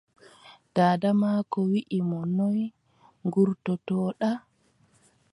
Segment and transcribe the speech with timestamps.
[0.75, 2.59] Daada maako wii mo, noy
[3.25, 4.31] ngurtoto-ɗa?